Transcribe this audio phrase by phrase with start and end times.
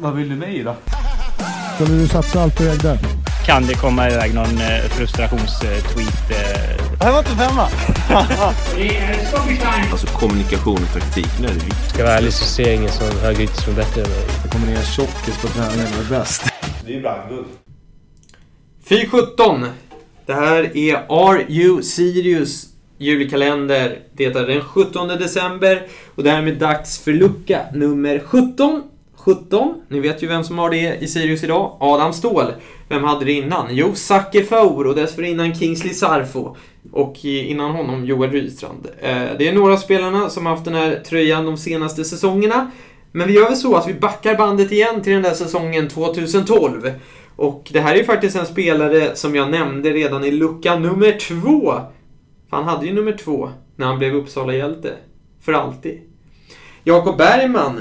[0.00, 0.74] Vad vill du mig då?
[1.74, 2.98] Skulle du satsa allt på ägde?
[3.46, 6.30] Kan det komma iväg någon eh, frustrationstweet?
[6.30, 6.96] Eh?
[6.98, 7.68] Det här var inte femma.
[9.90, 11.88] Alltså kommunikation och taktik, nu är det viktigt.
[11.88, 14.24] Ska jag vara ärlig så ser jag ingen som högerytter som är bättre än mig.
[14.42, 16.44] Det kommer ner tjockis på träningen och är bäst.
[16.84, 17.46] Det är ju brandguld.
[18.88, 19.66] Fy 17.
[20.26, 22.66] Det här är Are Sirius
[22.98, 23.98] julkalender.
[24.12, 28.82] Det är den 17 december och därmed dags för lucka nummer 17.
[29.26, 29.74] 17.
[29.88, 31.76] Ni vet ju vem som har det i Sirius idag.
[31.80, 32.52] Adam Ståhl.
[32.88, 33.66] Vem hade det innan?
[33.70, 36.56] Jo, Zacke Faur och dessförinnan Kingsley Sarfo.
[36.92, 38.86] Och innan honom Joel Rydstrand.
[39.00, 42.70] Eh, det är några av spelarna som har haft den här tröjan de senaste säsongerna.
[43.12, 46.92] Men vi gör väl så att vi backar bandet igen till den där säsongen 2012.
[47.36, 51.18] Och det här är ju faktiskt en spelare som jag nämnde redan i lucka nummer
[51.18, 51.80] två.
[52.50, 54.92] För han hade ju nummer två när han blev Uppsala-hjälte.
[55.40, 56.00] För alltid.
[56.84, 57.80] Jakob Bergman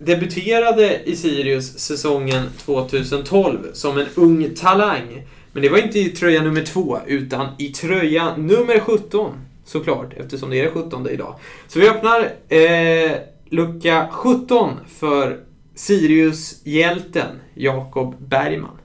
[0.00, 5.22] debuterade i Sirius säsongen 2012 som en ung talang.
[5.52, 9.32] Men det var inte i tröja nummer två, utan i tröja nummer 17.
[9.64, 11.34] Såklart, eftersom det är 17 idag.
[11.68, 13.12] Så vi öppnar eh,
[13.48, 15.40] lucka 17 för
[15.74, 18.78] Sirius-hjälten Jakob Bergman.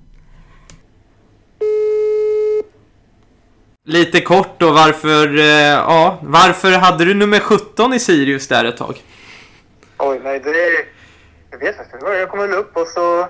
[3.87, 8.77] Lite kort då, varför, eh, ja, varför hade du nummer 17 i Sirius där ett
[8.77, 8.95] tag?
[9.97, 10.94] Oj, nej det...
[11.59, 12.17] Jag vet faktiskt inte.
[12.17, 13.27] Jag kom väl upp och så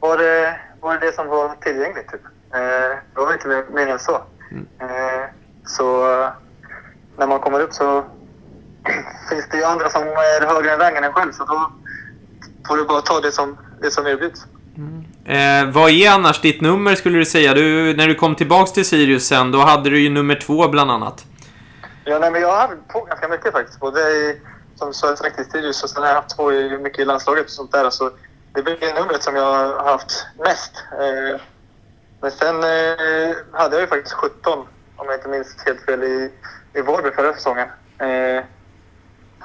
[0.00, 2.08] var det var det, det som var tillgängligt.
[2.12, 2.24] Typ.
[2.54, 4.14] Eh, det var inte mer, än så.
[4.80, 5.24] Eh,
[5.66, 6.06] så
[7.18, 8.04] när man kommer upp så
[9.30, 11.32] finns det ju andra som är högre än rangen än själv.
[11.32, 11.72] Så då
[12.68, 14.46] får du bara ta det som, det som erbjuds.
[15.24, 17.54] Eh, vad är annars ditt nummer skulle du säga?
[17.54, 20.90] Du, när du kom tillbaks till Sirius sen, då hade du ju nummer två bland
[20.90, 21.24] annat.
[22.04, 23.80] Ja, nej, men jag haft på ganska mycket faktiskt.
[23.80, 24.40] Både i,
[24.76, 27.50] som så i Sirius och sen har jag haft två i, mycket i landslaget och
[27.50, 27.90] sånt där.
[27.90, 28.10] Så
[28.52, 30.72] det blir det numret som jag har haft mest.
[30.92, 31.40] Eh,
[32.20, 34.58] men sen eh, hade jag ju faktiskt 17,
[34.96, 36.30] om jag inte minns helt fel, i,
[36.74, 37.68] i Vårby förra säsongen.
[37.98, 38.44] Eh,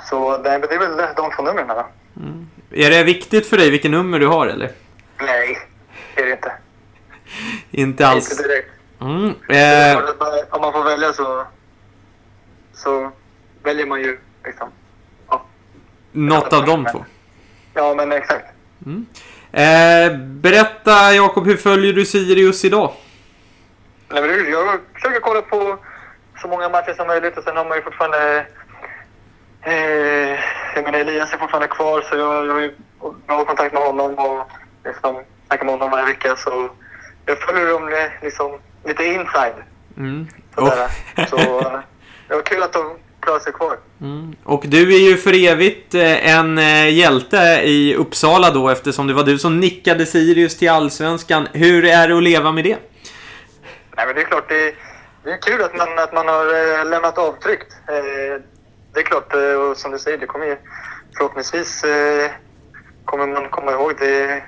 [0.09, 1.87] så det, det är väl de två numren va?
[2.71, 4.71] Är det viktigt för dig vilket nummer du har eller?
[5.19, 5.57] Nej,
[6.15, 6.51] det är det inte.
[7.71, 8.31] Inte alls.
[8.31, 8.69] Inte direkt.
[9.01, 9.27] Mm.
[9.27, 10.03] Eh,
[10.49, 11.45] Om man får välja så,
[12.73, 13.11] så
[13.63, 14.69] väljer man ju liksom.
[16.11, 17.05] Något av de två.
[17.73, 18.45] ja men exakt.
[19.51, 22.91] Eh, berätta Jakob, hur följer du Sirius idag?
[24.09, 25.77] Nej, men jag försöker kolla på
[26.41, 28.45] så många matcher som möjligt och sen har man ju fortfarande...
[29.63, 30.39] Eh,
[30.75, 32.75] jag menar Elias är fortfarande kvar så jag, jag har ju
[33.27, 34.49] bra kontakt med honom och
[34.85, 36.69] liksom snackar med honom varje vecka så
[37.25, 39.53] jag följer dem li- liksom lite inside.
[39.97, 40.27] Mm.
[40.55, 40.89] Sådär.
[41.29, 41.79] Så eh,
[42.27, 43.77] det var kul att de klarade sig kvar.
[44.01, 44.35] Mm.
[44.43, 49.13] Och du är ju för evigt eh, en eh, hjälte i Uppsala då eftersom det
[49.13, 51.47] var du som nickade Sirius till Allsvenskan.
[51.53, 52.77] Hur är det att leva med det?
[53.97, 54.75] Nej, men det är klart, det,
[55.23, 57.59] det är kul att man, att man har eh, lämnat avtryck.
[58.93, 60.57] Det är klart, och som du säger, det kommer ju
[61.17, 61.85] förhoppningsvis
[63.05, 64.43] kommer man komma ihåg det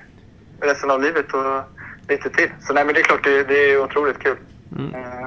[0.62, 1.62] resten av livet och
[2.10, 2.50] lite till.
[2.62, 4.38] Så nej, men det är klart, det, det är otroligt kul.
[4.94, 5.26] Eh,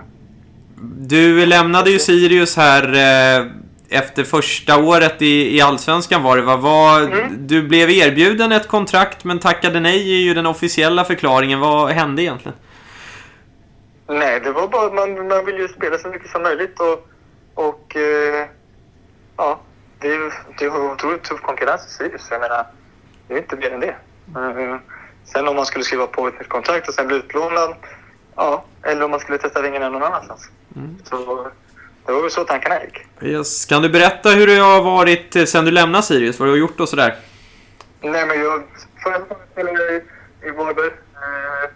[0.96, 3.46] Du lämnade ju Sirius här eh,
[3.88, 6.56] efter första året i, i Allsvenskan var det va?
[6.56, 11.60] Var, Du blev erbjuden ett kontrakt men tackade nej är ju den officiella förklaringen.
[11.60, 12.56] Vad hände egentligen?
[14.08, 17.08] nej, det var bara man, man vill ju spela så mycket som möjligt och,
[17.54, 18.46] och eh,
[19.36, 19.60] ja,
[20.00, 22.28] det är ju det är ju otroligt tuff konkurrens i Sirius.
[22.30, 22.66] Jag menar,
[23.28, 23.96] det är inte mer än det.
[24.36, 24.76] Eh,
[25.24, 27.74] sen om man skulle skriva på ett nytt kontrakt och sen bli utlånad,
[28.36, 30.50] ja, eller om man skulle testa vingarna någon annanstans.
[31.04, 31.50] Så
[32.06, 33.06] det var väl så tankarna gick.
[33.22, 33.64] Yes.
[33.64, 36.38] Kan du berätta hur det har varit eh, sen du lämnade Sirius?
[36.38, 37.16] Vad du har gjort och sådär?
[38.00, 38.62] Nej, men jag
[39.02, 40.02] förra gången spelade jag i,
[40.48, 40.86] i Varberg.
[40.86, 41.70] Eh,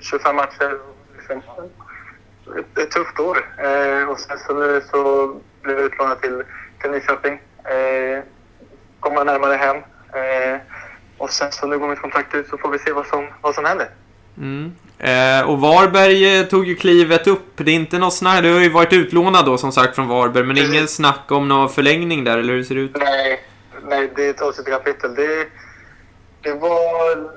[0.00, 0.78] 25 matcher.
[1.16, 1.42] Liksom.
[2.58, 3.38] Ett, ett tufft år.
[3.58, 6.42] Eh, och sen så nu så blev jag utlånad till,
[6.80, 7.32] till Nyköping.
[7.64, 8.24] Eh,
[9.00, 9.76] kommer närmare hem.
[9.76, 10.60] Eh,
[11.18, 13.54] och sen så nu går mitt kontrakt ut så får vi se vad som, vad
[13.54, 13.88] som händer.
[14.38, 14.72] Mm.
[14.98, 17.50] Eh, och Varberg eh, tog ju klivet upp.
[17.54, 18.42] Det är inte något snack.
[18.42, 20.44] Du har ju varit utlånad då som sagt från Varberg.
[20.44, 20.72] Men Precis.
[20.72, 22.96] ingen snack om någon förlängning där, eller hur ser det ut?
[22.96, 23.44] Nej,
[23.88, 25.14] nej det är ett avsnitt kapitel.
[25.14, 25.46] Det,
[26.42, 27.34] det var...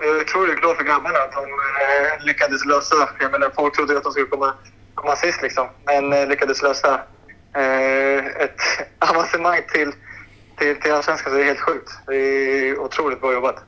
[0.00, 3.08] Jag är otroligt glad för grabbarna att de eh, lyckades lösa.
[3.20, 4.54] Jag menar, folk trodde att de skulle komma,
[4.94, 5.68] komma sist liksom.
[5.84, 7.00] Men eh, lyckades lösa
[7.56, 8.60] eh, ett
[8.98, 9.92] avancemang till,
[10.58, 11.32] till, till Allsvenskan.
[11.32, 11.90] Det är helt sjukt.
[12.06, 13.64] Det är otroligt bra jobbat.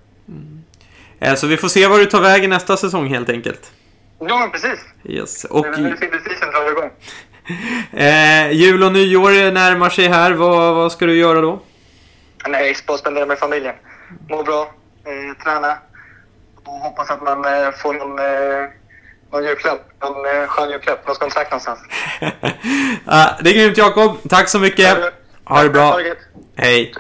[1.24, 3.72] Eh, så vi får se var du tar vägen nästa säsong helt enkelt.
[4.18, 4.80] Ja, men precis.
[5.04, 5.44] Yes.
[5.44, 6.90] Och Nu är silverseason drar igång.
[7.92, 10.32] eh, jul och nyår närmar sig här.
[10.32, 11.60] Vad, vad ska du göra då?
[12.48, 13.74] Nej, bara spendera med familjen.
[14.28, 14.74] Må bra,
[15.44, 15.78] träna.
[16.64, 18.70] Och hoppas att man eh, får någon, eh,
[19.32, 19.80] någon julklapp.
[20.02, 21.08] Någon eh, skön julklapp.
[21.08, 21.78] Något kontrakt någonstans.
[23.06, 24.16] Ja, det är grymt Jakob.
[24.28, 24.98] Tack så mycket.
[25.44, 25.98] Ha det bra.
[26.56, 26.94] Hej.